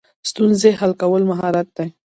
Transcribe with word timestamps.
ستونزې 0.29 0.69
حل 0.79 0.91
کول 1.01 1.21
مهارت 1.31 1.67
دی 1.77 1.89